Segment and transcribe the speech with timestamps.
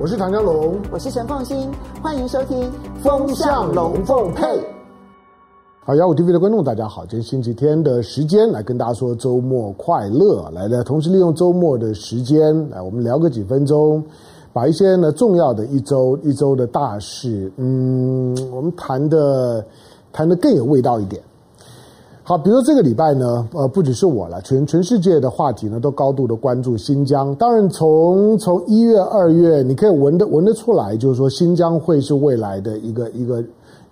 [0.00, 1.68] 我是唐江龙，我是陈凤新，
[2.00, 2.56] 欢迎收听
[3.02, 4.46] 《风向龙凤配》。
[5.80, 14.00] 好，幺五 TV 的观众大家好，今天星期天的时间来跟大家说周末快乐，来来，同时利用周末的时间来，我们聊个几分钟，
[14.52, 19.66] 把一些呢重要的一周一周的大事，嗯，我们谈的
[20.12, 21.20] 谈的更有味道一点。
[22.28, 27.34] 好，比如说这个礼拜呢，呃，不只是我了，全全世界的话题呢都高度的关注新疆。
[27.36, 33.42] 当然从，从从一月、二月，你可以闻得闻得出来，就是说新疆会是未来的一个一个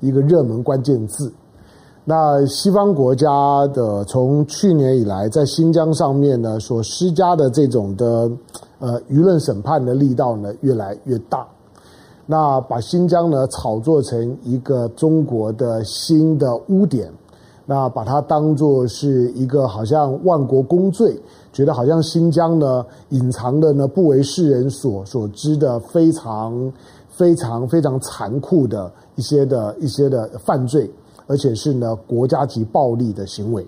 [0.01, 1.33] 一个热门关键字。
[2.05, 8.31] 那西方国家的从去年以来，在新疆上面呢所施加的这种的
[8.81, 11.49] 呃舆论审判的力道呢越来越大，
[12.27, 17.11] 那把新疆呢炒作成一个中国的新的污点。
[17.69, 21.21] 那把它当作是一个好像万国公罪，
[21.53, 26.73] 觉得好像新疆呢隐藏的呢不为世人所所知的非常
[27.09, 30.89] 非常非常残酷的一些的一些的犯罪，
[31.27, 33.67] 而且是呢国家级暴力的行为，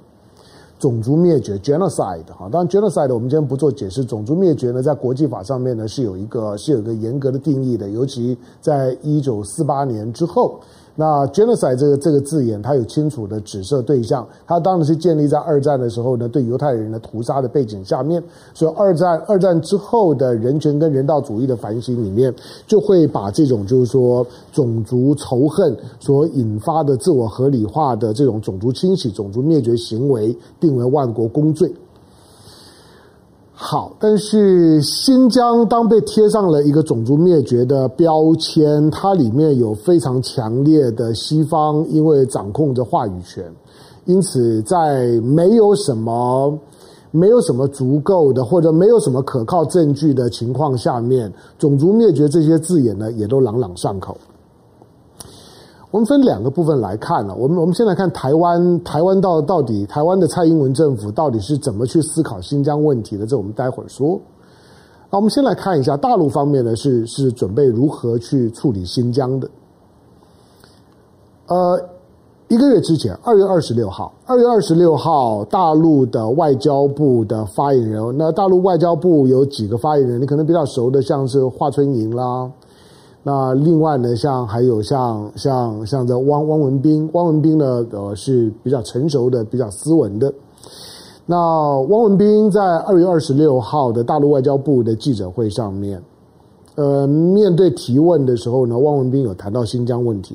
[0.79, 10.61] 种族灭绝 genocide 哈，当然 genocide 我们今天不做解释，种族灭绝呢在国际法上面呢是有一个是有一个严格的定义的，尤其在一九四八年之后。
[11.01, 18.21] 那 genocide 这个这个字眼，它有清楚的指涉对象，它当然是建立在二战的时候呢，对犹太人的屠杀的背景下面，
[18.53, 22.35] 所以二战二战之后的人权跟人道主义的反省里面，
[22.67, 31.73] 就会把这种就是说种族仇恨所引发的自我合理化的这种种族清洗、种族灭绝行为定为万国公罪。
[33.61, 43.45] 好，但是新疆当被贴上了一个种族灭绝的标签，它里面有非常强烈的西方，因为掌控着话语权，
[44.05, 46.57] 因此在没有什么、
[47.11, 54.17] 没有什么足够的或者没有什么可靠证据的情况下面，种族灭绝这些字眼呢，也都朗朗上口。
[55.91, 63.27] 我们分两个部分来看呢，我们我们先来看台湾，台湾到到底台湾的蔡英文政府到底是怎么去思考新疆问题的？
[63.27, 64.21] 这我们待会儿说。
[65.11, 69.49] 那我们先来看一下大陆方面呢，是是准备如何去处理新疆的。
[71.47, 71.81] 呃，
[72.49, 82.51] 一个月之前，二月二十六号，二月二十六号，大陆的外交部的发言人，那大陆外交部有几个发言人，你可能比较熟的，像是华春莹啦。
[83.31, 90.33] 那另外呢，像还有像像像这汪汪文斌，汪文斌呢，呃是比较成熟的、比较斯文的。
[91.27, 91.37] 那
[91.91, 96.03] 汪文斌在二月二十六号的大陆外交部的记者会上面，
[96.77, 100.35] 呃，面对提问的时候呢，汪文斌有谈到新疆问题。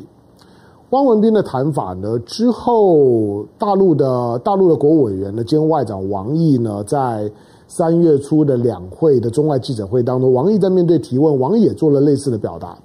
[0.91, 7.27] 汪文斌的谈法呢，之后大陆的大陆的国务委员呢兼外长王毅呢，在。
[7.75, 12.77] 三月初的两会的中外记者会当中，王毅在面对提问，王毅也做了类似的表达。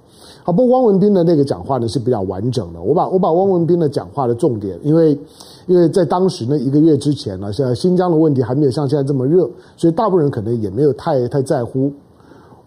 [0.43, 2.81] 好，不过汪文斌的那个讲话呢是比较完整的。
[2.81, 5.15] 我把我把汪文斌的讲话的重点，因为
[5.67, 11.93] 因为在当时那一个月之前呢，像新疆的问题还没有像现在这么热，所以大部分人可能也没有太太在乎。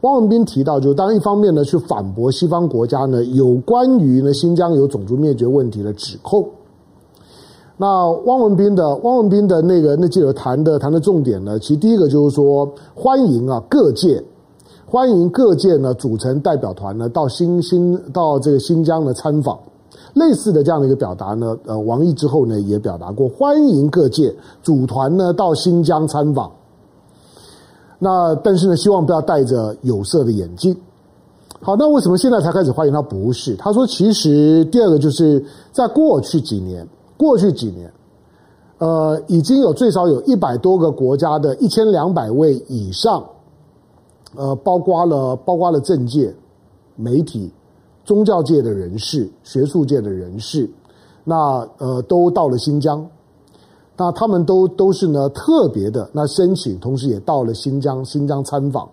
[0.03, 6.49] 汪文斌提到，就当一方面呢去反驳西方国家呢有关于呢新疆有种族灭绝问题的指控。
[7.82, 14.22] 那汪文斌的汪文斌的那个那记者谈的谈的重点呢，其实第一个就是说欢迎啊各界，
[14.87, 19.59] 欢迎各界呢组成代表团呢到新新到这个新疆的参访，
[20.15, 24.32] 类似的这样的一个表达呢，呃，王毅之后呢也表达过欢迎各界
[24.62, 26.53] 组团呢到新疆参访。
[27.98, 30.72] 那但是呢，希望不要戴着有色的眼镜。
[31.60, 33.03] 好，那为什么现在才开始欢迎他？
[33.03, 36.87] 不是，他说其实第二个就是在过去几年。
[37.22, 37.88] 过去几年，
[38.78, 43.25] 呃，已经有最少有一百多个国家的一千两百位以上，
[44.34, 46.34] 呃，包括了包括了政界、
[46.97, 47.49] 媒体、
[48.05, 50.69] 宗教界的人士、学术界的人士，
[51.22, 53.06] 那呃，都到了新疆，
[53.97, 58.89] 那他们都都是呢特别的那申请，同时也到了新疆新疆参访。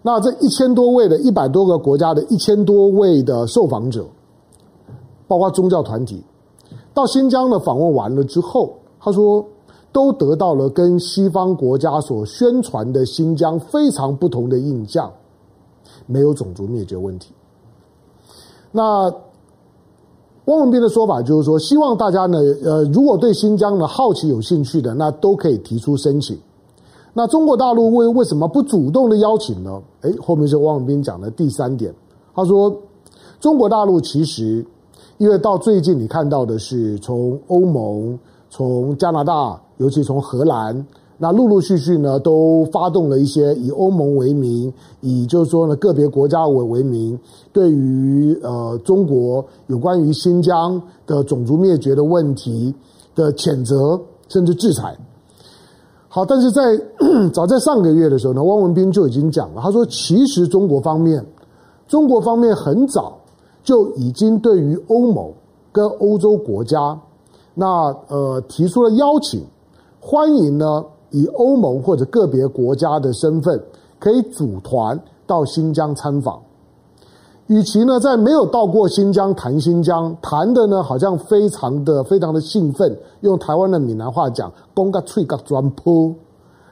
[0.00, 4.06] 那这一千多位的一百多个国家的一千多位的受访者，
[5.26, 6.22] 包括宗教团体。
[6.94, 9.44] 到新疆的访问完了之后，他说
[9.92, 15.12] 都得到了跟西方国家所宣传的新疆非常不同的印象，
[16.06, 17.32] 没有种族灭绝问题。
[18.72, 19.12] 那
[20.46, 26.38] 汪文斌的说法就是说，希望大家呢，呃，如果对新疆呢好奇有兴趣的，那都可以提出申请。
[27.12, 29.82] 那中国大陆为为什么不主动的邀请呢？
[30.00, 31.94] 诶，后面是汪文斌讲的第三点，
[32.34, 32.74] 他说
[33.38, 34.64] 中国大陆其实。
[35.18, 38.18] 因为到最近，你看到的是从欧盟、
[38.50, 40.86] 从加拿大，尤其从荷兰，
[41.16, 44.70] 那陆陆续续呢，都发动了一些以欧盟为名，
[45.00, 47.18] 以就是说呢个别国家为为名，
[47.50, 52.74] 对于呃中国有关于新疆的种族灭绝的问题
[53.14, 53.98] 的谴责，
[54.28, 54.94] 甚至制裁。
[56.08, 56.62] 好，但是在
[57.32, 61.24] 早在上个月的时候呢，汪文斌就已经讲了，他说其实中国方面，
[61.88, 63.18] 中国方面很早
[63.66, 65.30] 就已经对于欧盟
[65.72, 66.98] 跟欧洲国家，
[67.52, 67.66] 那
[68.06, 69.44] 呃提出了邀请，
[70.00, 70.84] 欢迎呢。
[71.10, 73.58] 以欧盟或者个别国家的身份，
[73.98, 76.38] 可以组团到新疆参访。
[77.46, 86.12] 与其呢在没有到过新疆谈新疆，谈的呢好像非常的非常的兴奋，用台湾的闽南话讲，公个脆个砖铺，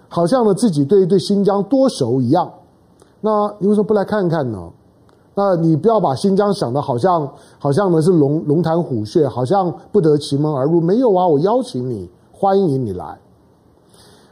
[0.08, 2.52] 好像呢自己对对新疆多熟一样。
[3.20, 4.68] 那你为什么不来看看呢？
[5.34, 7.28] 那你不要把新疆想的好像
[7.58, 10.80] 好像呢是龙龙潭虎穴，好像不得其门而入。
[10.80, 13.18] 没有啊，我邀请你，欢迎你来。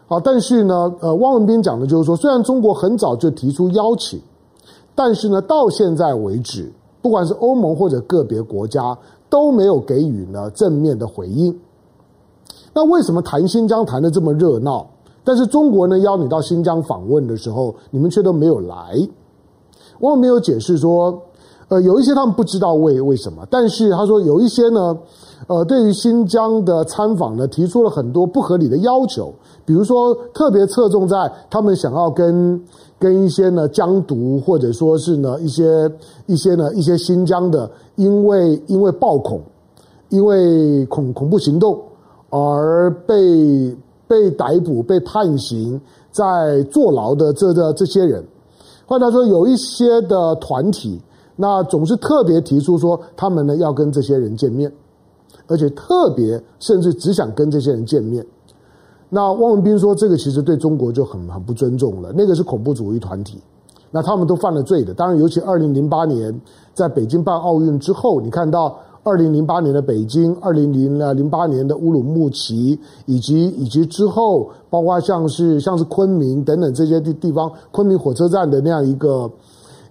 [0.07, 4.21] 好，但是呢，呃，汪文斌讲的就是说，虽然中国很早就提出邀请，
[4.95, 6.71] 但是呢，到现在为止，
[7.01, 8.97] 不管是欧盟或者个别国家
[9.29, 11.59] 都没有给予呢正面的回应。
[12.75, 14.87] 那为什么谈新疆谈得这么热闹，
[15.25, 18.97] 但是中国呢邀你到新疆访问的时候，你们却都没有来？
[20.03, 21.21] 汪文斌有解释说，
[21.69, 24.97] 呃，有一些他们不知道为为什么，但是他说有一些呢，
[25.47, 29.33] 呃，对于新疆的参访呢，提出了很多不合理的要求。
[29.65, 31.17] 比如说，特别侧重在
[31.49, 32.61] 他们想要跟
[32.99, 35.89] 跟一些呢疆独，或者说是呢一些
[36.27, 39.41] 一些呢一些新疆的，因为因为暴恐，
[40.09, 41.81] 因为恐恐怖行动
[42.29, 43.77] 而被
[44.09, 48.25] 被逮捕、被判刑、在坐牢的这这这些人，
[48.93, 51.01] 换句话说，有一些的团体，
[51.35, 54.71] 那总是特别提出说，他们呢要跟这些人见面，
[55.47, 58.23] 而且特别甚至只想跟这些人见面。
[59.09, 62.13] 那汪文斌说，这个其实对中国就很很不尊重了。
[62.15, 63.41] 那个是恐怖主义团体，
[63.91, 64.93] 那他们都犯了罪的。
[64.93, 66.39] 当然，尤其二零零八年
[66.75, 79.31] 在北京办奥运之后，你看到二零零八年的北京，二零零零八年的乌鲁木齐，以及以及之后，包括像是像是昆明等等这些地地方，昆明火车站的那样一个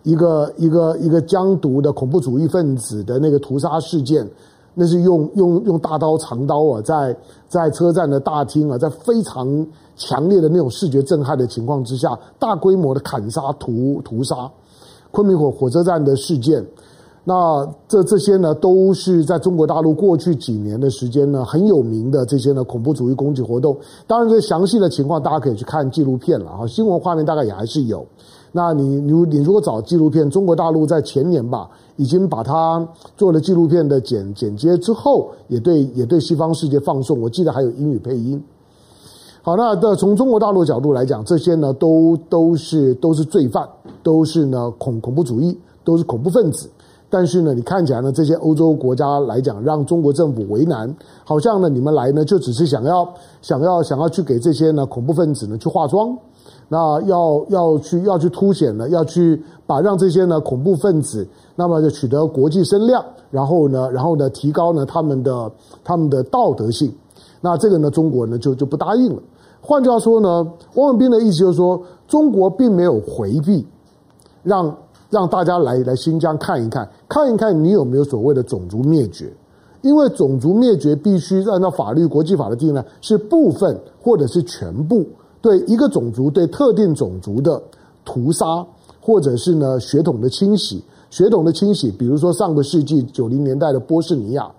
[0.03, 4.27] 一个一个一个疆独的恐怖主义分子的那个屠杀事件。
[4.73, 7.13] 那是用用用大刀长刀啊，在
[7.49, 9.67] 在车站的大厅啊，在非常
[9.97, 14.49] 强烈的那种视觉震撼的情况之下，大规模的砍杀屠屠杀，
[15.11, 16.65] 昆明火火车站的事件，
[17.23, 23.77] 那这这些呢，都是在中国大陆过去几年的时间呢，很有名的这些呢恐怖主义攻击活动。
[24.07, 28.03] 当然，这详细的情况大家可以去看纪录片了啊，新闻画面大概也还是有。
[28.51, 32.85] 那你你你如果找纪录片，中国大陆在前年吧，已经把它
[33.15, 37.21] 做了纪录片的剪剪接之后，也对也对西方世界放送。
[37.21, 38.43] 我记得还有英语配音。
[39.43, 43.65] 好，那的从中国大陆角度来讲，这些呢都都是都是罪犯，
[44.03, 46.67] 都是呢恐恐怖主义，都是恐怖分子。
[47.11, 50.91] 但是呢，你看起来呢，这些欧洲国家来讲，让中国政府为难，
[51.25, 53.07] 好像呢你们来呢就只是想要
[53.41, 56.17] 想要想要去给这些呢恐怖分子呢去化妆。
[56.69, 65.51] 那要要去要去凸显呢，要去把让这些呢恐怖分子，那么就取得国际声量，然后呢，然后呢提高呢他们的
[65.83, 66.89] 他们的道德性。
[67.41, 69.21] 那这个呢，中国呢就就不答应了。
[69.59, 73.67] 换句话说呢，汪文斌的意思就是说，中国并没有回避，
[74.41, 74.73] 让
[75.11, 79.31] 让大家来来新疆看一看，看一看你有没有所谓的种族灭绝，
[79.81, 85.05] 因为种族灭绝必须按照法律国际法的定义呢，是部分或者是全部。
[85.41, 87.61] 对一个种族、对特定种族的
[88.05, 88.65] 屠杀，
[89.01, 94.49] 或者是呢血统的清洗，血统的清洗，比如说上个世纪九零年代的波士尼亚，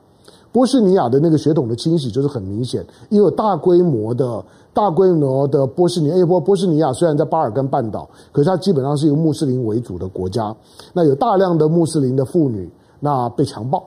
[0.53, 4.45] 波士尼亚的那个血统的清洗就是很明显，因为有大规模的、
[4.75, 10.55] 大规模的波士尼亚，波波士尼亚虽然在巴尔干半岛，可是它基本上是一个穆斯林为主的国家，
[10.93, 13.83] 那有大量的穆斯林的妇女，那被强暴，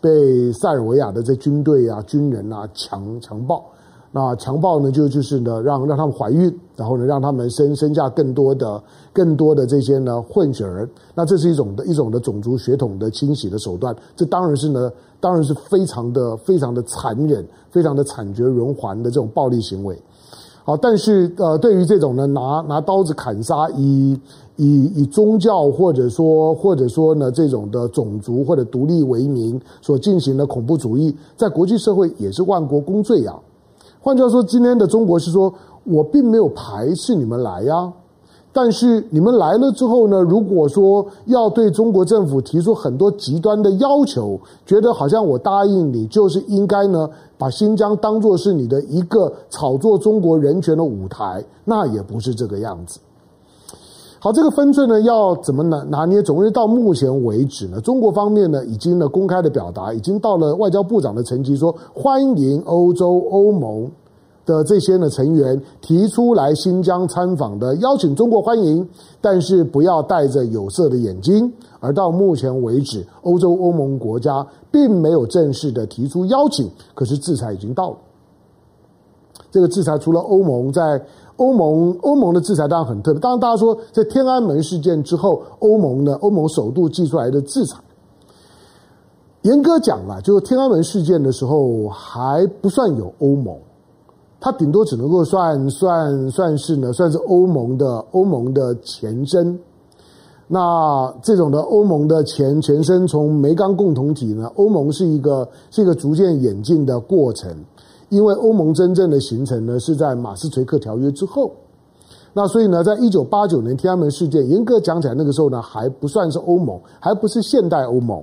[0.00, 3.64] 被塞尔维亚的这军队啊、军人啊强强暴。
[4.14, 8.78] 那强暴呢，就就是呢，让让他们怀孕，然后呢，让他们生生下更多的、
[9.10, 10.86] 更多的这些呢混血儿。
[11.14, 13.96] 那这是一种的一种的种族血统的清洗的手段。
[14.14, 14.92] 这当然是呢，
[15.22, 19.96] 当然是非常的、非常的残忍、非常的惨绝人寰的这种暴力行为。
[20.64, 24.18] 好，但是呃，对于这种呢，拿拿刀子砍杀，以
[24.56, 33.32] 以以宗教或者说或者说呢这种的种族或者独立为名所进行的恐怖主义，在国际社会也是万国公罪呀。
[34.00, 35.52] 换句话说，今天的中国是说，
[35.84, 37.92] 我并没有排斥你们来呀，
[38.54, 53.00] 但是你们来了之后呢，如果说要对中国政府提出很多极端的要求，觉得好像我答应你就是应该呢，把新疆当作是你的一个炒作中国人权的舞台，那也不是这个样子。
[54.18, 56.22] 好，这个分寸呢，要怎么拿拿捏？
[56.22, 63.90] 总之到目前为止呢，中国方面呢，已经呢公开的表达，已经到了外交部长的层级，说欢迎欧洲欧盟。
[64.44, 68.88] 的这些呢成员提出来新疆参访的邀请，中国欢迎，
[69.20, 71.52] 但是不要戴着有色的眼睛。
[71.80, 77.96] 而到目前为止，欧洲欧盟国家并没有正式的提出邀请，可是制裁已经到了。
[79.50, 81.04] 这个制裁除了欧盟在
[81.36, 87.76] 欧盟欧盟的制裁当然很特别，当然大家说在天安门事件之后，欧盟呢欧盟首度寄出来的制裁，
[89.42, 93.56] 严格讲啊，就是天安门事件的时候还不算有欧盟。
[94.44, 99.56] 它顶多只能够算算算是呢，算是欧盟的欧盟的前身。
[100.48, 107.56] 那这种的欧盟的前前身，从煤钢共同体呢，欧盟是一个是一个逐渐演进的过程。
[108.08, 111.48] 因为欧盟真正的形成呢，是在马斯垂克条约之后。
[112.32, 118.20] 那所以呢，在一九八九年天安门事件，严格讲起来，那个时候呢，还不算是欧盟，还不是现代欧盟。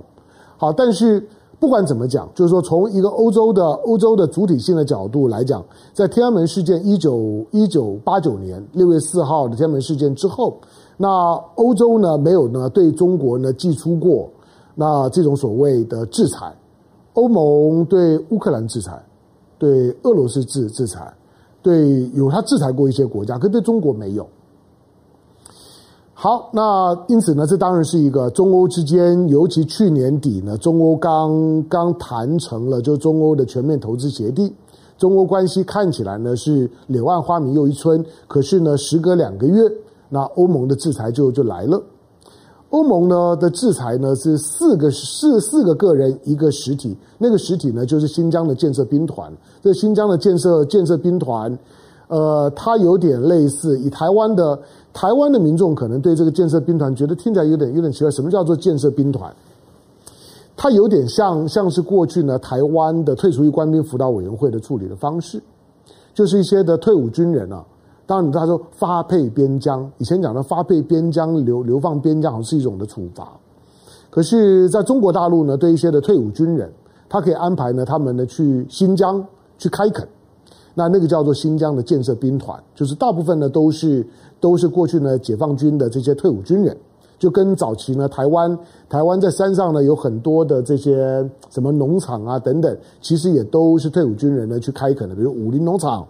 [0.58, 1.26] 好，但是。
[1.60, 5.62] 不管怎么讲，就是说，从一个欧洲的欧洲的主体性的角度来讲，
[5.92, 10.56] 在天安门事件一九一九八九年六月四号的天安门事件之后，
[10.96, 11.08] 那
[11.56, 14.26] 欧洲呢没有呢对中国呢祭出过
[14.74, 16.50] 那这种所谓的制裁，
[17.12, 18.98] 欧盟对乌克兰制裁，
[19.58, 21.12] 对俄罗斯制制裁，
[21.60, 24.26] 对有他制裁过一些国家，可对中国没有。
[26.22, 34.52] 好，那因此呢，这当然是一个中欧之间，尤其去年底呢，中欧刚刚谈成了就中欧的全面投资协定，
[34.98, 39.62] 中欧关系看起来呢是柳暗花明又一村，可是呢，时隔两个月，
[40.10, 41.82] 那欧盟的制裁就就来了。
[42.68, 51.58] 欧盟呢的制裁呢是四个四四个个人一个实体，那个实体呢就是新疆的建设兵团，这新疆的建设建设兵团。
[52.08, 54.58] 呃，它有点类似，以台湾的
[54.92, 59.32] 台湾的民众可能对这个建设兵团觉得听起来有点有点奇怪，什么叫做建设兵团？
[60.56, 65.40] 它有点像像是过去呢台湾的退出役官兵辅导委员会的处理的方式，
[66.12, 67.64] 就是一些的退伍军人啊，
[68.04, 73.32] 当然他说发配边疆，以前讲的发配边疆流流放边疆好像是一种的处罚，
[74.10, 76.70] 可是在中国大陆呢，对一些的退伍军人，
[77.08, 79.24] 他可以安排呢他们呢去新疆
[79.56, 80.06] 去开垦。
[80.72, 84.06] 那那个叫做新疆的建设兵团，就是大部分呢都是
[84.40, 86.76] 都是过去呢解放军的这些退伍军人，
[87.18, 96.06] 就跟早期呢台湾台湾在山上呢有很多的这些什么农场啊等等，其实也都是退伍军人呢去开垦的，比如武陵农场，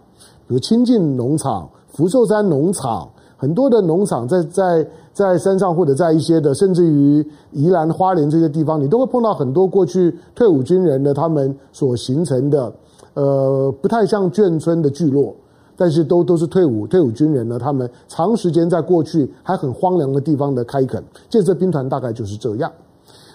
[0.47, 12.73] 比如清境农场、福寿山农场，很多的农场在在在山上或者在一些的甚至于宜兰花莲这些地方，你都会碰到很多过去退伍军人的他们所形成的。
[13.15, 15.35] 呃，不太像眷村的聚落，
[15.81, 17.59] 但是都都是退伍退伍军人呢。
[17.59, 22.71] 他们长时间在过去还很荒凉的地方的开垦，建设兵团大概就是这样。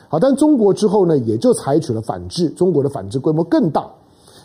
[0.10, 2.48] 好，但中国之后呢，也就采取了反制。
[2.50, 3.90] 中国的反制规模更大，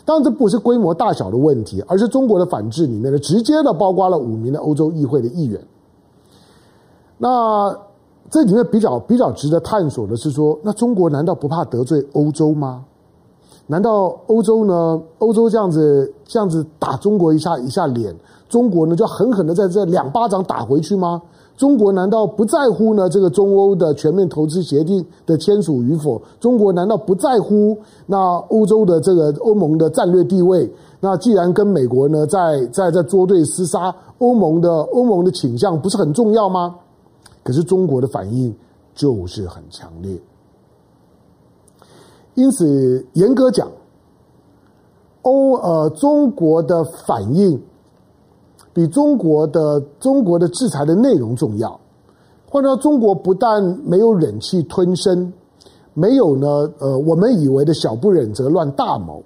[0.03, 5.61] 当然这不是规模大小的问题，而是中国的反制里面呢，直接的包括了五名的欧洲议会的议员。
[7.19, 7.71] 那
[8.31, 12.83] 这里面比较比较值得探索的是说，那中国难道不怕得罪欧洲吗？
[13.71, 15.01] 难道欧洲呢？
[15.19, 18.13] 欧洲这样子这样子打中国一下一下脸，
[18.49, 21.21] 中国呢就狠狠的在这两巴掌打回去吗？
[21.55, 23.07] 中国难道不在乎呢？
[23.07, 26.21] 这个中欧的全面投资协定的签署与否？
[26.41, 28.17] 中国难道不在乎那
[28.49, 30.69] 欧洲的这个欧盟的战略地位？
[30.99, 36.75] 那既然跟美国呢在在在作对厮杀，欧盟的欧盟的倾向不是很重要吗？
[37.41, 38.53] 可是中国的反应
[38.93, 40.19] 就是很强烈。
[42.33, 43.67] 因此，严格讲，
[45.23, 47.61] 欧呃中国的反应
[48.73, 51.77] 比中国的中国的制裁的内容重要。
[52.49, 55.31] 换句话说，中国不但没有忍气吞声，
[55.93, 56.47] 没有呢
[56.79, 59.21] 呃我们以为的小不忍则乱大谋，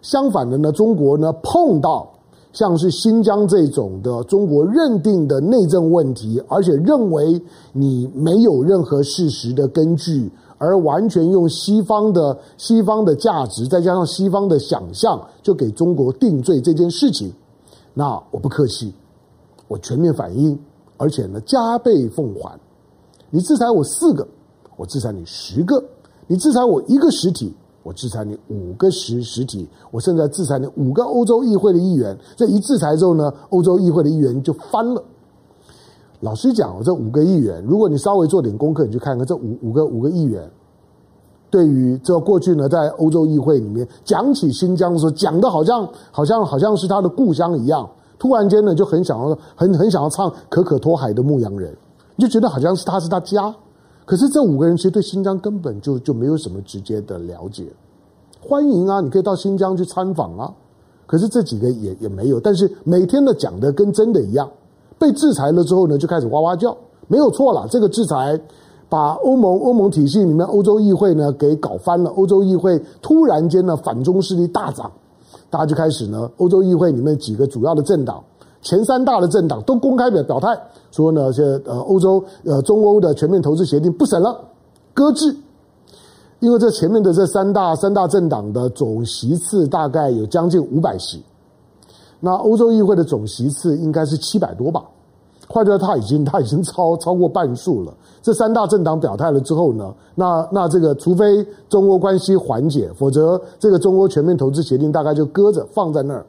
[0.00, 2.10] 相反的呢，中国呢碰到
[2.52, 7.38] 像是新疆这种的中国认定的内政问题，而且认为
[7.74, 10.30] 你没有任何事实的根据。
[10.58, 17.32] 而完全用西方的西方的价值，再加上西方的想象，就给中国定罪这件事情，
[17.92, 18.92] 那我不客气，
[19.68, 20.58] 我全面反应，
[20.96, 22.58] 而且呢加倍奉还。
[23.30, 24.26] 你制裁我四个，
[24.76, 25.76] 我制裁你十个；
[26.26, 29.68] 你制裁我一个实体，我制裁你五个实实体。
[29.90, 35.02] 我现在制裁你五个欧洲议会的议员，这一制裁之后呢，欧洲议会的议员就翻了。
[36.20, 40.50] 老实讲，这五个议员，如果你稍微做点功课，你去看看这五五个五个议员，
[41.50, 51.76] 对于这过去呢，在欧洲议会里面讲起新疆的时候，讲的好像好像好像是他的故乡一样，突然间呢就很想要很很想要唱可可托海的牧羊人，
[52.16, 53.54] 你就觉得好像是他是他家。
[54.06, 57.66] 可是这五个人其实对新疆根本就就没有什么直接的了解。
[58.40, 60.52] 欢迎啊，你可以到新疆去参访啊。
[61.06, 64.48] 可是这几个也也没有，但是每天的讲的跟真的一样。
[64.98, 66.76] 被制裁了之后呢，就开始哇哇叫，
[67.06, 67.66] 没有错了。
[67.70, 68.38] 这个制裁
[68.88, 72.10] 把欧盟欧盟体系里面欧洲议会呢给搞翻了。
[72.10, 74.90] 欧洲议会突然间呢反中势力大涨，
[75.50, 78.22] 大家就开始呢，欧洲议会里面几个主要的政党，
[78.62, 80.58] 前三大的政党都公开表表态
[80.90, 84.38] 说呢，这呃欧洲呃中欧的全面投资协定不审了，
[84.94, 85.36] 搁置。
[86.40, 91.22] 因为这前面的这三大三大政党的总席次大概有将近五百席。
[92.20, 94.84] 那欧洲议会的总席次应该是七百多吧，
[95.48, 97.94] 换句话，他已经他已经超超过半数了。
[98.22, 106.26] 这三大政党表态了之后呢，那那这个除非中欧关系缓解，否则这个中欧全面投资协定大概就搁着放在那儿。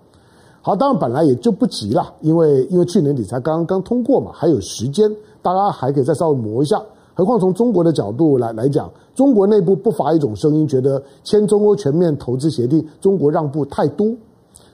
[0.62, 5.10] 好，当然本来也就不急了，因为因为去年底才刚刚通过嘛，还有时间，
[5.42, 6.80] 大家还可以再稍微磨一下。
[7.16, 14.14] 何况从中国的角度来来讲，中国内部不乏一种声音，觉得签中欧全面投资协定，中国让步太多。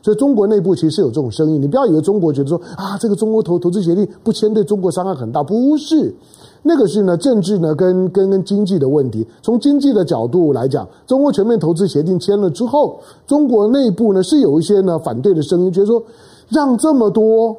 [0.03, 6.13] 所以中国内部其实是有这种声音，你不要以为中国觉得说啊，这个中国投投资协定不签对中国伤害很大，不是，
[6.61, 9.25] 那个是呢政治呢跟跟跟经济的问题。
[9.41, 16.03] 从经济的角度来讲，中国全面投资协定签了之后，中国内部呢是有一些呢反对的声音，觉得说
[16.49, 17.55] 让这么多，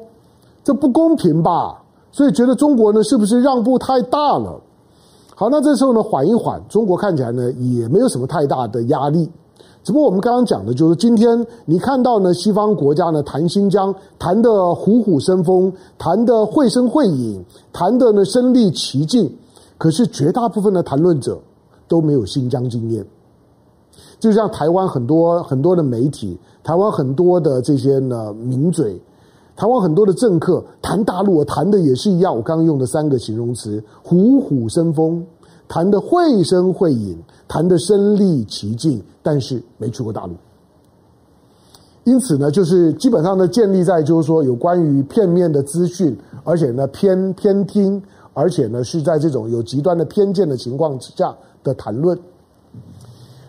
[0.63, 1.81] 这不公平吧？
[2.11, 4.61] 所以觉得中国呢是不是让步太大了？
[5.33, 9.27] 好，那这时候呢缓一缓，中国看起来呢也没有什么太大的压力。
[9.85, 19.31] 只不过我们刚刚讲的就是，今天你看到呢，西方国家呢谈新疆谈得虎虎生风，谈得绘声绘影，谈得呢身临其境。
[19.77, 21.39] 可是绝大部分的谈论者
[21.87, 23.05] 都没有新疆经验。
[24.19, 28.99] 就像台湾很多很多的媒体，台湾很多的这些呢名嘴，
[29.55, 32.35] 台湾很多的政客谈大陆，谈的也是一样。
[32.35, 35.23] 我刚刚用的三个形容词：虎虎生风。
[35.67, 40.33] 谈得绘声绘影，谈得身历其境，但是没去过大陆。
[42.03, 48.01] 因此呢，就是基本上呢，建立在就是说有关于片面的资讯，而且呢偏偏听，
[48.33, 52.17] 而且呢是在这种有极端的偏见的情况之下的谈论。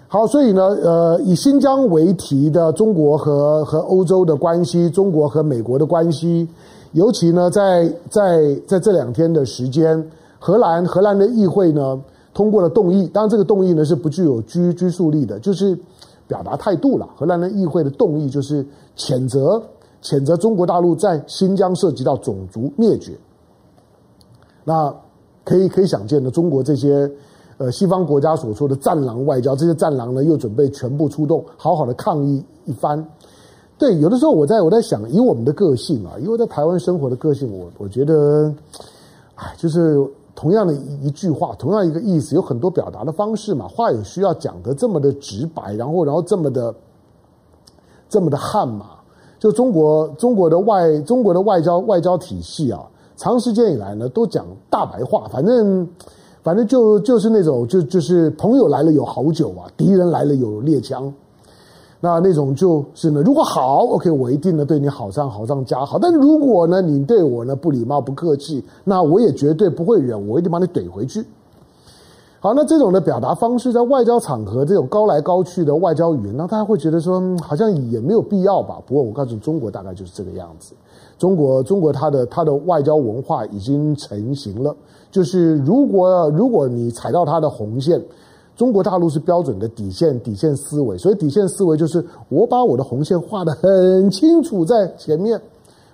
[0.08, 6.48] 好，所以呢，呃，以新疆为题的中国和和欧洲的关系，中国和美国的关系，
[6.92, 10.02] 尤其呢，在在在这两天的时间。
[10.38, 12.00] 荷兰荷兰的议会呢
[12.36, 15.74] 通过了动议，当然这个动议呢是不具有拘拘束力的，就是
[16.28, 17.08] 表达态度了。
[17.16, 18.62] 荷兰的议会的动议就是
[18.94, 19.62] 谴责
[20.02, 23.16] 谴责中国大陆在新疆涉及到种族灭绝。
[24.64, 24.94] 那
[25.44, 27.10] 可以可以想见的，中国这些
[27.56, 33.02] 呃西方国家所说的战狼外交，这些战狼呢又准备全部出动，好好的抗议一番。
[33.78, 38.52] 对，有的时候我在我在想，以我们的个性啊，因为在台湾生活的个性，我我觉得，
[39.36, 40.06] 哎，就是。
[40.36, 43.66] 同样的一一句话，同样一个意思，有很多表达的方式嘛。
[43.66, 46.72] 话也需要讲得这么的直白，然后然后这么的
[48.08, 48.90] 这么的悍嘛？
[49.38, 55.88] 就中国中国的外中国的外交外交体系啊，长时间以来呢都讲大白话，反正
[56.42, 61.12] 反正就就是那种就就是朋友来了有好酒啊，敌人来了有猎枪。
[62.06, 65.98] 那那种就是呢，如果好，OK，我一定呢对你好上好上加好。
[65.98, 71.26] 但如果呢你对我呢不礼貌不客气，那我也绝对不会忍，我一定把你怼回去。
[72.38, 78.80] 好，那这种的表达方式在外交场合，这种高来高去的外交语言，那大家会觉得说好像也没有必要吧？
[78.86, 80.74] 不过我告诉你，中国大概就是这个样子。
[81.18, 84.72] 中国中国它的它的外交文化已经成型了，
[85.10, 88.00] 就是如果如果你踩到它的红线。
[88.56, 95.40] 中国大陆是标准的底线，底线思维，所以底线思维就是我把我的红线画得很清楚在前面。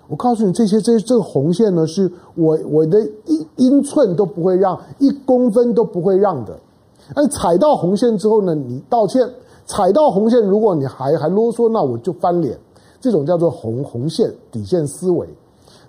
[0.07, 6.57] 我告诉你，这些这这个红线呢，是我我的一英寸都不会让，一公分都不会让的。
[7.15, 9.27] 而踩到红线之后呢，你道歉；
[9.65, 12.57] 踩到红线，如果你还还啰嗦，那我就翻脸。
[13.01, 15.27] 这种叫做红红线底线思维。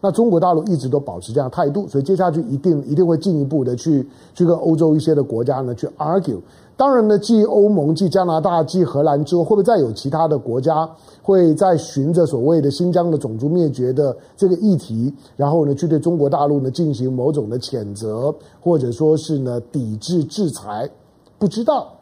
[0.00, 6.38] 那中国大陆一直都保持这样态度，所以接下去一定一定会进一步的去去跟欧洲一些的国家呢去 argue。
[6.76, 10.88] 当然呢，继欧盟、继加拿大、继荷兰之后，会不会再有其他的国家
[11.22, 20.90] 会再循着所谓的新疆的种族灭绝的这个议题，然后呢，去对中国大陆呢进行某种的谴责，或者说是呢抵制制裁？
[21.38, 21.92] 不知道。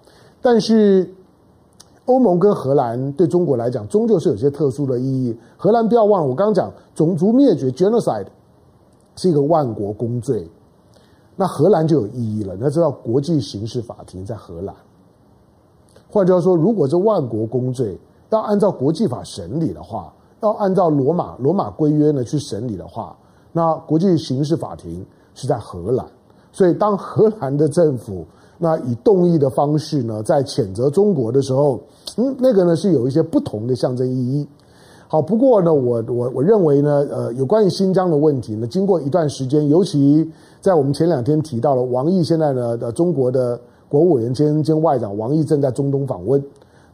[0.41, 1.09] 但是
[2.07, 5.37] 欧盟跟荷兰对中国来讲，终究是有些特殊的意义。
[5.57, 8.27] 荷兰不要忘了，我刚刚讲种族灭绝 （genocide）。
[9.15, 10.51] 是一个万国公罪，
[11.43, 12.57] 那荷兰就有意义了。
[12.57, 14.73] 那知道，国际刑事法庭在荷兰。
[16.09, 17.99] 换句话说，如果这万国公罪
[18.31, 23.17] 要按照国际法审理的话，要按照罗马罗马规约呢去审理的话，
[23.51, 26.07] 那国际刑事法庭是在荷兰。
[26.53, 28.25] 所以，当荷兰的政府
[28.57, 31.81] 那以动议的方式呢，在谴责中国的时候，
[32.19, 34.47] 嗯，那个呢是有一些不同的象征意义。
[35.13, 40.27] 好，不过呢，我我我认为呢，呃，有关于新疆的问题呢，经过一段时间，尤其
[40.59, 43.61] 在我们前两天提到了王毅现在呢的中国的。
[43.91, 46.43] 国务委员兼兼外长王毅正在中东访问。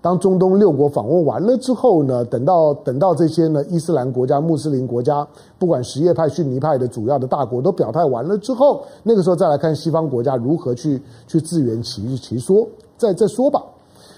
[0.01, 5.25] 当中东六国访问完了之后呢，等到等到这些呢伊斯兰国家、穆斯林国家，
[5.61, 13.63] 不管什叶派、逊尼派的主要的大国都表态完了之后，那个时候再来看西方国家如何去去自圆其其说，再再说吧。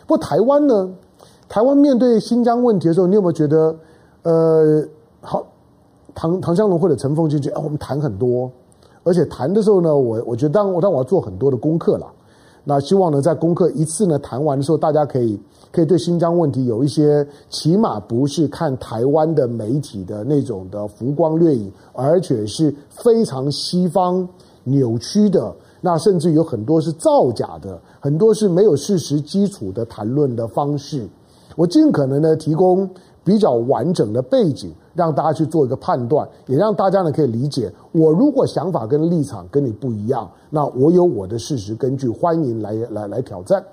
[0.07, 0.91] 不过台湾呢，
[1.51, 3.77] 台湾面对新疆问题的时候，你有没有觉得，
[4.23, 4.85] 呃，
[5.21, 5.47] 好，
[6.15, 8.51] 唐唐湘龙或者陈凤进去，啊，我们谈很多，
[9.03, 12.07] 而且谈的时候呢，我我觉得当当我要做很多的功课了。
[12.63, 15.41] 那希望呢，在功课一次呢谈完的时候，大家可以
[15.73, 24.29] 可以对新疆问题有一些，起码不是看台湾的媒体的那种的浮光掠影，而且是非常西方
[24.65, 31.09] 扭曲的，那甚至有很多是造假的，很多是没有事实基础的谈论的方式。
[31.57, 32.89] 我尽可能的提供
[33.31, 34.75] 比较完整的背景。
[34.93, 43.65] 让大家去做一个判断，也让大家呢可以理解，我如果想法跟立场跟你不一样，那我有我的事实根据，欢迎来来来挑战。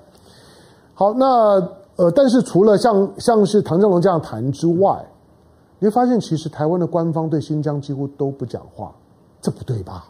[0.94, 1.26] 好，那
[1.96, 5.04] 呃，但是除了像像是唐湘龙这样谈之外，
[5.80, 8.94] 你会发现其实台湾的官方对新疆几乎都不讲话，
[9.42, 10.06] 这不对吧？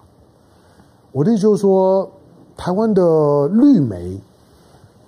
[1.14, 2.08] 我的意思就是说，
[2.58, 4.20] 台湾的绿媒。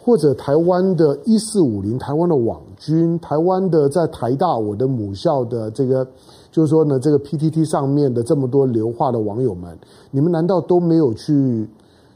[0.10, 6.04] 或者台湾的一四五零，台湾的网军，台湾的在台大我的母校的这个，
[6.52, 9.78] 就是说呢，这个 PTT 上面的这么多流化的网友们，
[10.10, 11.70] 你们难道都没有去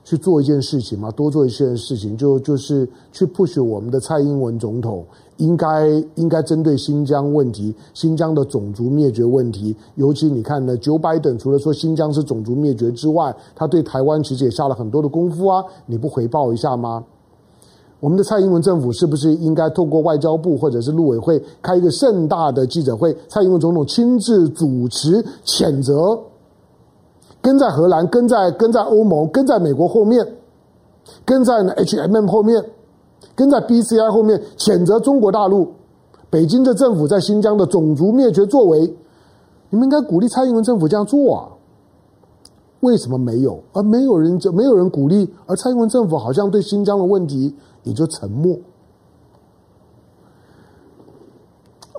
[0.04, 1.12] 去做一件事情吗？
[1.12, 5.06] 多做一些事情，就就是去 push 我们的蔡英文总统，
[5.38, 17.04] 应该应该针对新疆问题、新疆的种族灭绝问题，尤其你看呢，Joe Biden 除了说新疆是种族灭绝之外，他对台湾其实也下了很多的功夫啊，你不回报一下吗？
[18.04, 23.16] 我们的蔡英文政府是不是应该透过外交部或者是陆委会开一个盛大的记者会？
[23.30, 26.20] 蔡英文总统亲自主持谴责，
[27.42, 30.36] 跟在荷兰、跟在跟在欧盟、跟在美国后面，
[31.24, 32.62] 跟在 HMM 后面，
[33.36, 35.72] 跟在 BCI 后面谴责中国大陆、
[36.30, 38.82] 北京的政府在新疆的种族灭绝作为。
[39.70, 41.48] 你们应该鼓励蔡英文政府这样做啊！
[42.84, 43.60] 为什么没有？
[43.74, 47.54] 而没有人就没有人鼓励，而蔡英文政府好像对新疆的问题。
[47.86, 48.58] 也就沉默。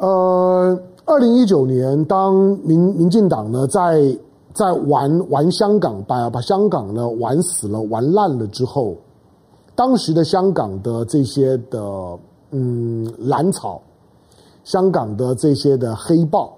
[0.00, 4.18] 呃，二零一九年，当民民进党呢在
[4.54, 8.96] 在玩玩香港，把把香港呢玩死了、玩烂了之后，
[9.74, 12.18] 当时的香港的这些的
[12.50, 13.78] 嗯蓝草，
[14.64, 16.56] 香港的这些的黑豹，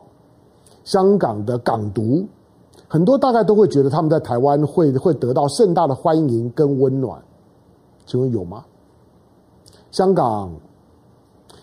[0.84, 2.24] 香港的港独，
[2.88, 7.20] 很多大概都会觉得他们在台湾会会得到盛大的欢迎跟温暖，
[8.06, 8.64] 请问有吗？
[9.90, 10.50] 香港，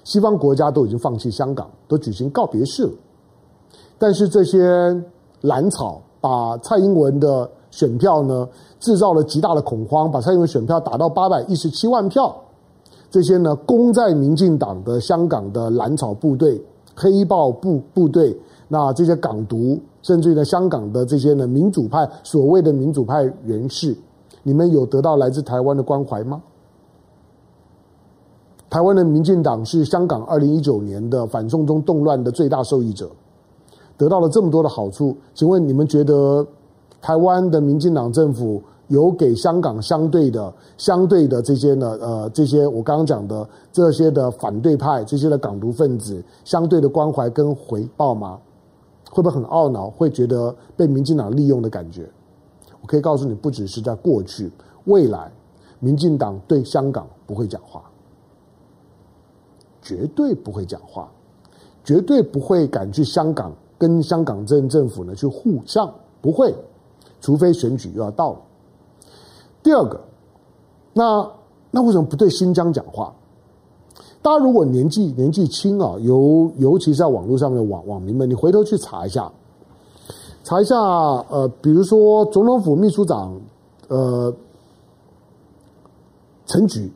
[0.04, 2.92] 西方国家都已经放弃香港，都举行告别式了。
[3.98, 5.02] 但是这些
[5.42, 8.48] 蓝草把蔡英文的选票呢，
[8.80, 12.36] 制造了极大的恐慌，把蔡英文选票打到八百一十七万票。
[13.10, 16.60] 这些呢，攻在民进党的香港的蓝草部队、
[16.96, 18.36] 黑豹部部队，
[18.68, 23.98] 那这些港独，甚至于呢，香港的这些呢民主派所谓的民主派人士，
[24.44, 26.44] 你们有得到来自台湾的关怀吗？
[28.70, 33.10] 台湾的民进党是香港二零一九年的反送中动乱的最大受益者，
[33.98, 35.16] 得到了这么多的好处。
[35.36, 36.46] 请问你们觉得
[37.00, 41.98] 台湾的民进党政府有给香港相对的、相对的这些呢？
[42.02, 48.40] 呃，这些我刚刚讲的这些的反对派、这些的港独分子相对的关怀跟回报吗？
[49.14, 49.92] 会不会很懊恼？
[49.92, 52.10] 会觉得被民进党利用的感觉？
[52.82, 54.52] 我可以告诉你，不只是在过去，
[54.86, 55.32] 未来
[55.80, 57.84] 民进党对香港不会讲话。
[59.84, 61.12] 绝对不会讲话，
[61.84, 66.56] 绝对不会敢去香港跟香港政政府呢去互呛不会，
[67.22, 68.42] 除非选举又要到了。
[69.62, 70.02] 第二个，
[70.94, 71.32] 那
[71.70, 73.14] 那为什么不对新疆讲话？
[74.24, 79.30] 大家如果年纪年纪轻啊，尤尤其在网络上面的网网民们，你回头去查一下，
[80.46, 83.40] 查一下呃，比如说总统府秘书长
[83.90, 84.34] 呃
[86.46, 86.90] 陈菊。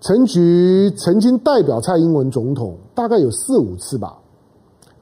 [0.00, 4.18] 陈菊曾经代表蔡英文总统大概有四五次吧，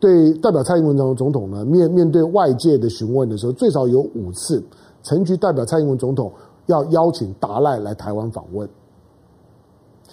[0.01, 4.61] 对代表蔡英文总总统呢，面面对外界的询问的时候，最少有五次，
[5.05, 6.31] 陈菊代表蔡英文总统
[6.67, 8.69] 要邀请达赖来台湾访问。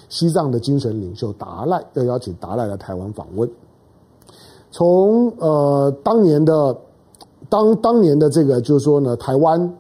[0.10, 3.50] 西藏的精神领袖达赖要邀请达赖来台湾访问。
[4.72, 6.76] 从呃当年的
[7.48, 9.74] 当当年的这个就是说呢，台湾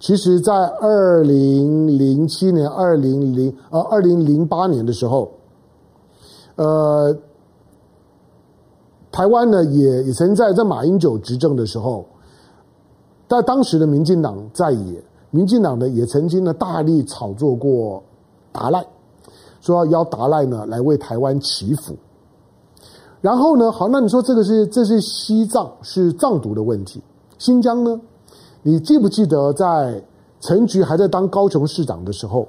[0.00, 5.30] 其实在二零零七年、二零零呃二零零八年的时候，
[6.56, 7.16] 呃。
[9.12, 12.04] 台湾呢，也也曾在在马英九执政的时候，
[13.26, 18.02] 在当时的民进党在野，民进党呢也曾经呢大力炒作过
[18.52, 18.84] 达赖，
[19.60, 21.96] 说要邀达赖呢来为台湾祈福。
[23.20, 27.02] 然后呢，好，那你说这个是这是西藏是藏独的问题，
[27.38, 28.00] 新疆呢？
[28.62, 30.02] 你记不记得在
[30.40, 32.48] 陈菊还在当高雄市长的时候，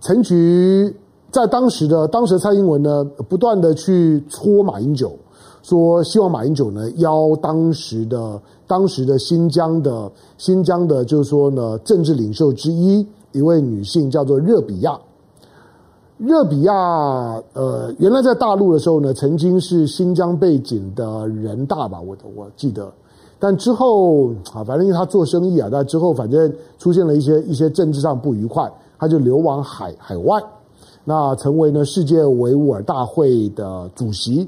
[0.00, 0.96] 陈菊。
[1.32, 5.16] 在当时的当时蔡英文呢，不断的去戳马英九，
[5.62, 14.98] 说希望马英九呢邀当时的当时的新疆的新疆的，就是说呢政治领袖之一一位女性叫做热比亚。
[16.18, 16.72] 热比亚
[17.54, 22.92] 呃，原来在大陆的时候呢，曾经是新疆背景的人大吧，我我记得，
[23.38, 30.38] 但之后啊，反正因为他做生意啊，但之后反正出现了一些一些政治上不愉快，他就流亡海海外。
[31.04, 34.46] 那成为呢世界维吾尔大会的主席。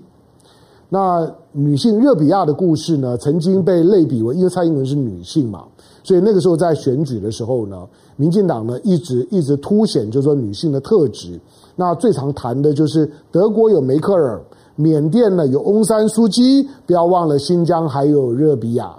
[0.91, 5.65] 那女性热比亚的故事呢，曾经被类比为，因为蔡英文是女性嘛，
[6.03, 7.87] 所以那个时候在选举的时候呢，
[8.17, 11.41] 民进党呢一直一直凸显就是说女性的特质。
[11.77, 14.43] 那最常谈的就是德国有梅克尔，
[14.77, 18.95] 缅甸呢有翁山苏姬，不要忘了新疆还有热比亚。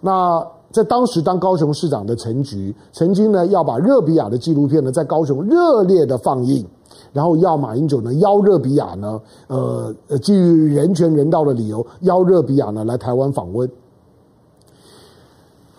[0.00, 0.46] 那。
[0.72, 6.64] 在当时当高雄市长的陈菊，曾经呢要把热比亚的纪录片呢在高雄热烈的放映，
[7.12, 13.68] 然后要马英九呢邀热比亚呢，呃，基于人权人道的理由邀热比亚呢来台湾访问。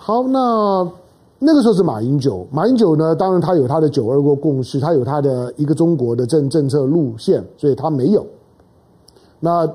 [0.04, 0.92] 好，那
[1.38, 8.26] 那个时候是马英九，马英九呢，当然他有他的九二共共识，他有他的一个中国的政政策路线，所以他没有。
[9.40, 9.70] 那。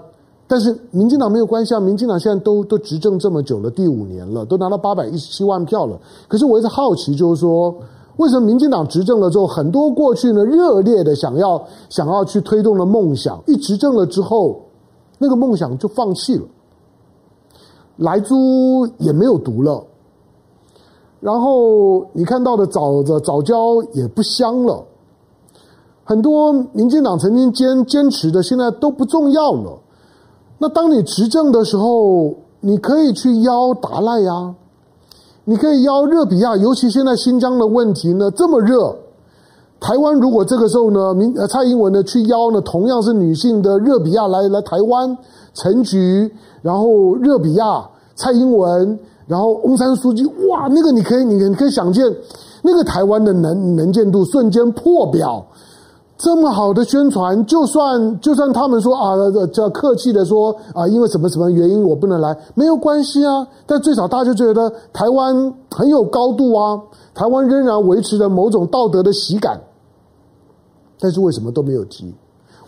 [0.49, 5.99] 但是民进党没有关系啊，民进党现在都都执政这么久了，第五年了，都拿到八百一十七万票了。
[6.29, 7.75] 可是我一直好奇，就是说，
[8.17, 14.61] 为什么民进党执政了之后，很多过去呢热烈的想要想要去推动的梦想，一执政了之后，
[15.19, 16.45] 那个梦想就放弃了，
[17.97, 19.83] 莱猪也没有毒了，
[21.27, 24.85] 然后你看到的早的早教也不香了，
[26.05, 29.81] 很多民进党曾经坚坚持的，现在都不重要了。
[30.59, 34.55] 那当你执政的时候，你可以去邀达赖呀，
[35.43, 38.97] 你可以邀热比亚，尤其现在新疆的问题呢这么热，
[39.81, 45.19] 台湾如果这个时候呢，民蔡英文呢去邀呢同样是女性的热比亚来来台湾，
[45.55, 47.85] 陈菊，然后热比亚，
[48.15, 52.05] 蔡英文，然后翁山书记，哇，那个你可以你你可以想见，
[52.63, 55.45] 那个台湾的能能见度瞬间破表。
[56.19, 59.15] 这么好的宣传，就算就算他们说啊，
[59.53, 63.47] 叫客气的说啊，因为什么什么原因我不能来，没有关系啊。
[63.67, 66.81] 但最少大家就觉得台湾很有高度啊，
[67.13, 69.61] 台湾仍然维持着某种道德的喜感。
[70.99, 72.15] 但是为什么都没有提？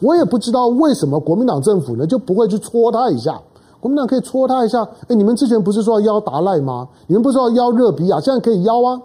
[0.00, 3.40] 我也不知道为什么国民党政府呢就不会去戳他一下？
[3.80, 4.82] 国民党可以戳他一下。
[5.08, 6.88] 哎，你们之前不是说要邀达赖吗？
[7.06, 8.20] 你们不是说要邀热比亚？
[8.20, 9.00] 现在可以邀啊。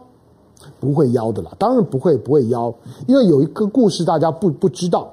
[0.79, 2.73] 不会邀的啦，当然不会，不会邀，
[3.05, 5.09] 因为有一个故事大家不不知道。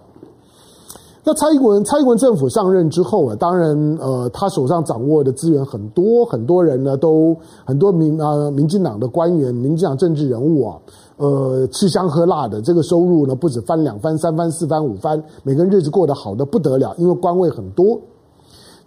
[1.24, 10.78] 那蔡英文，蔡英文政府上任之后啊，当然呃，他手上掌握的资源很多，很多人呢都很多民啊、呃，民进党的官员、民进党政治人物啊，
[11.16, 17.98] 呃，吃香喝辣的，这个收入呢不止翻两番、三番、四番、五番，每个人日子过得好的不得了，因为官位很多。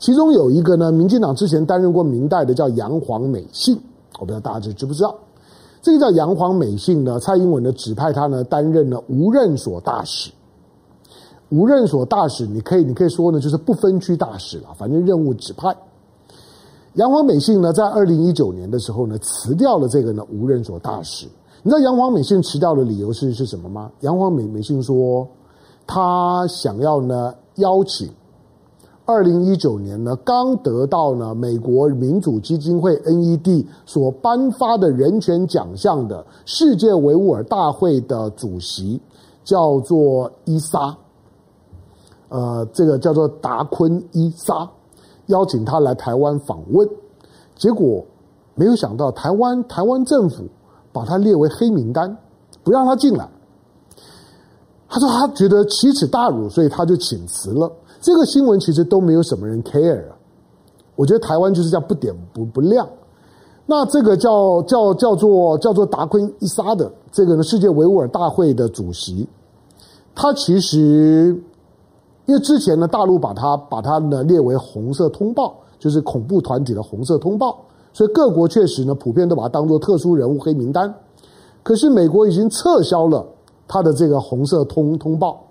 [0.03, 3.73] 其中有一个呢，民进党之前担任过明代的叫杨黄美信，
[4.19, 5.15] 我不知道大家知不知道。
[5.81, 10.29] 这个叫杨黄美信呢，蔡英文呢指派他呢担任了无任所大使。
[11.51, 15.73] 无任所大使，你可以你可以说呢，就是不分区大使了，反正任务指派。
[16.95, 21.25] 杨黄美信呢，在二零一九年的时候呢，辞掉了这个呢无任所大使。
[21.61, 23.89] 你知道杨黄美信辞掉的理由是是什么吗？
[24.01, 25.25] 杨黄美美信说，
[25.87, 28.11] 他想要呢邀请。
[29.05, 39.01] 二零一九年呢，刚得到呢美国民主基金会 NED 所颁发的人权奖项的世界维吾尔大会的主席
[39.43, 40.95] 叫做伊莎，
[42.29, 44.69] 呃，这个叫做达坤伊莎，
[45.25, 46.87] 邀请他来台湾访问，
[47.57, 48.05] 结果
[48.55, 50.45] 没有想到台湾台湾政府
[50.93, 52.17] 把他列为黑名单，
[52.63, 53.29] 不让他进来。
[54.87, 57.69] 他说他觉得奇耻大辱，所以他就请辞了。
[58.03, 60.15] 这个新闻其实都没有什么人 care 啊。
[60.97, 62.85] 我觉得台湾就是这样不点不不亮。
[63.65, 69.25] 那这个叫叫叫做叫做达坤伊萨的这个呢，世界维吾尔大会的主席，
[70.13, 71.41] 他其实
[72.25, 77.57] 因为之前呢，大陆把他把他呢列为红色通报，就是恐怖团体的红色通报，
[77.93, 80.93] 所以各国确实呢普遍都把他当做特殊人物黑名单。
[81.63, 83.25] 可是美国已经撤销了
[83.65, 85.41] 他的这个红色通通报。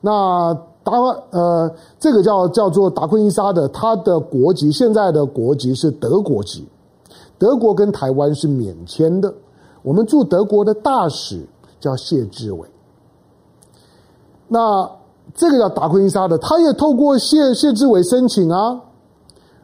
[0.00, 0.52] 那
[0.84, 0.92] 达
[1.30, 6.68] 呃，这个叫叫做达昆伊萨的，他的国籍现在的国籍是德国籍。
[7.36, 9.34] 德国跟台湾是免签的，
[9.82, 11.44] 我们驻德国的大使
[11.80, 12.68] 叫谢志伟。
[14.46, 14.88] 那
[15.34, 18.80] 这个叫达昆伊萨的，他也透过谢谢志伟申请啊。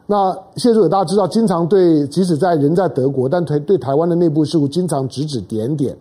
[0.05, 5.97] 那谢志伟大家知道，经常对即使在人在德国，但台对台湾的内部事务经常指指点点。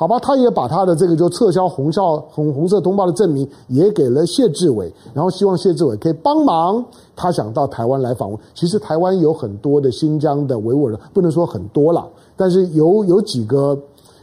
[0.00, 6.82] 好吧，他也把他的这个就撤销红校红红色通报的证明也给了谢志伟，然后希望谢志伟可以帮忙。
[7.14, 8.40] 他想到台湾来访问。
[8.54, 13.78] 其实台湾有很多的新疆的维吾尔人，不能说很多了，但是有有几个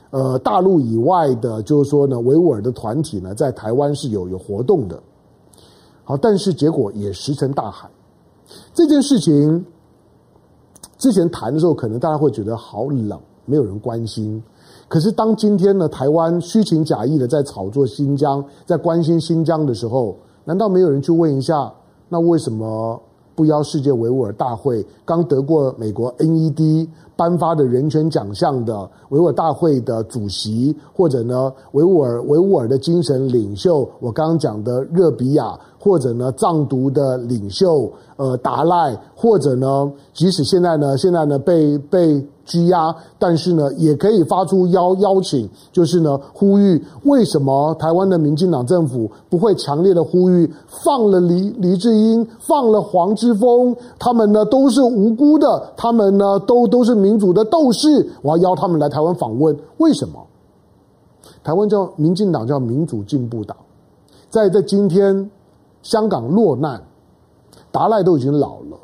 [0.10, 5.00] 呃大陆以外的，就是说呢维吾尔的团体呢，在台湾是有有活动的。
[6.04, 7.88] 好，但是结果也石沉大海。
[8.74, 9.64] 这件事情
[10.98, 14.42] 之前谈的时候，可能大家会觉得好冷，没有人关心。
[14.90, 21.70] 可是，当今天呢，台湾虚情假意的在炒作新疆，在关心新疆的时候，难道没有人去问一下，
[22.08, 22.98] 那为什么
[23.36, 42.28] 不邀世界维吾尔大会刚得过美国 NED 颁发的人权奖项的维吾尔大会的主席，或者呢维吾尔维吾尔的精神领袖，我刚刚讲的热比亚，或者呢藏独的领袖呃达赖，或者呢，即使现在呢，现在呢被被。
[42.48, 50.50] 拘押，但是呢，也可以发出邀邀请，就是呢，呼吁为什么台湾的民进党政府不会强烈的呼吁
[50.86, 60.26] 放了黎黎智英，放了黄之锋，他们呢都是无辜的，他们呢都都是民主的斗士，我要邀他们来台湾访问，为什么？
[61.44, 63.58] 台湾叫民进党叫民主进步党，
[64.30, 65.30] 在在今天
[65.82, 66.82] 香港落难，
[67.72, 68.78] 达赖都已经老了，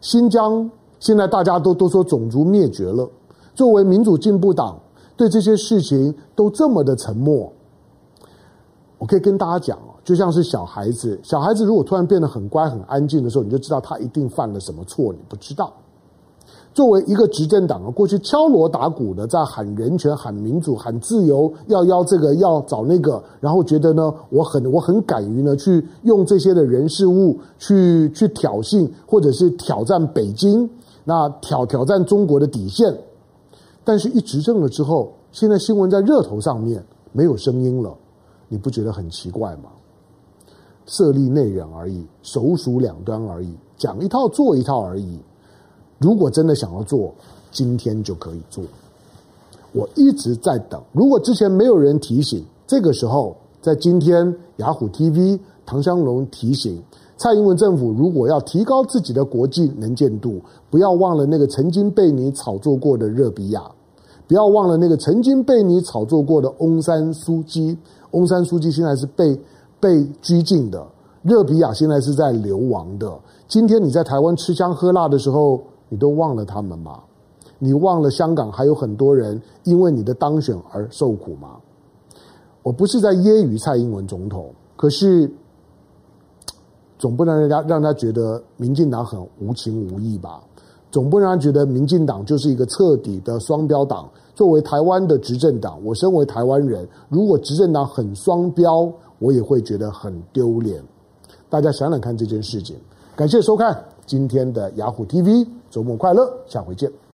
[0.00, 0.70] 新疆。
[1.00, 3.08] 现在大家都都说种族灭绝了，
[3.54, 4.76] 作为民主进步党，
[5.16, 7.52] 对这些事情都这么的沉默。
[8.98, 15.72] 我可以跟大家讲哦，就像是小孩子，小孩子如果突然变得很乖很安静的时候，你就知道他一定犯了什么错，你不知道。
[16.78, 30.70] 作为一个执政党啊，过去敲锣打鼓的在喊人权、喊民主、喊自由，要要这个要找那个，然后觉得呢，我很我很敢于呢去用这些的人事物去去挑衅或者是挑战北京。
[31.02, 32.96] 那挑挑战中国的底线，
[33.82, 37.92] 但是一执政了之后，现在新闻在热头上面没有声音了，
[38.48, 39.70] 你不觉得很奇怪吗？
[40.86, 45.18] 设立内人而已，首鼠两端而已，讲一套做一套而已。
[45.98, 47.12] 如果真的想要做，
[47.50, 48.64] 今天就可以做。
[49.72, 56.82] 我一直在等，如果之前没有人提醒，这个时候在今天雅虎 TV 唐湘龙提醒。
[57.16, 63.60] 蔡英文政府如果要提高自己的国际能见度，不要忘了那个曾经被你炒作过的热比亚，
[64.28, 67.76] 不要忘了那个曾经被你炒作过的翁山苏姬。
[68.12, 69.36] 翁山苏姬现在是被
[69.80, 70.86] 被拘禁的，
[71.22, 73.12] 热比亚现在是在流亡的。
[73.48, 77.00] 今天你在台湾吃香喝辣的时候，你都忘了他们吗？
[77.58, 81.56] 你忘了香港还有很多人因为你的当选而受苦吗？
[82.62, 85.30] 我不是在揶揄蔡英文总统，可是。
[87.00, 90.42] 总不能让人家让他觉得民进党很无情无义吧？
[90.90, 94.10] 总不能让他觉得民进党就是一个彻底的双标党。
[94.34, 100.82] 作为台湾的执政党，我身为台湾人，如果执政党很双标，我也会觉得很丢脸。
[101.48, 102.76] 大家想想看这件事情。
[103.14, 106.90] 感谢收看今天的雅虎 TV，周末快乐，下回见。